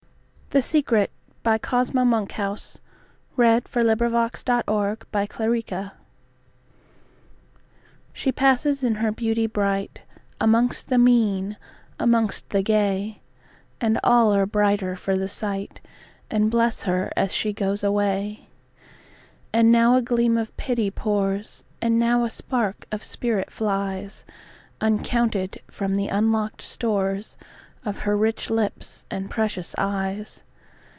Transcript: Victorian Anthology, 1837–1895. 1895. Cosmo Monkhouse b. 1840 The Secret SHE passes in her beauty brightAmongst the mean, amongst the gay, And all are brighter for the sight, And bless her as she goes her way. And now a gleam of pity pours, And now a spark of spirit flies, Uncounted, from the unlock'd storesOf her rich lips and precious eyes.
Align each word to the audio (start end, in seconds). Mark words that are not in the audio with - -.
Victorian 0.53 1.07
Anthology, 1.45 1.61
1837–1895. 1.63 1.63
1895. 1.63 1.71
Cosmo 1.71 2.03
Monkhouse 2.03 2.79
b. 3.37 3.43
1840 4.51 5.61
The 5.61 5.63
Secret 5.63 5.93
SHE 8.11 8.31
passes 8.33 8.83
in 8.83 8.95
her 8.95 9.11
beauty 9.13 9.47
brightAmongst 9.47 10.87
the 10.87 10.97
mean, 10.97 11.55
amongst 11.97 12.49
the 12.49 12.61
gay, 12.61 13.21
And 13.79 13.97
all 14.03 14.33
are 14.35 14.45
brighter 14.45 14.97
for 14.97 15.15
the 15.15 15.29
sight, 15.29 15.79
And 16.29 16.51
bless 16.51 16.81
her 16.83 17.09
as 17.15 17.31
she 17.31 17.53
goes 17.53 17.79
her 17.83 17.89
way. 17.93 18.49
And 19.53 19.71
now 19.71 19.95
a 19.95 20.01
gleam 20.01 20.35
of 20.37 20.57
pity 20.57 20.91
pours, 20.91 21.63
And 21.81 21.97
now 21.97 22.25
a 22.25 22.29
spark 22.29 22.85
of 22.91 23.05
spirit 23.05 23.49
flies, 23.49 24.25
Uncounted, 24.81 25.61
from 25.69 25.95
the 25.95 26.09
unlock'd 26.09 26.59
storesOf 26.59 28.01
her 28.01 28.15
rich 28.15 28.51
lips 28.51 29.07
and 29.09 29.27
precious 29.31 29.73
eyes. 29.79 30.43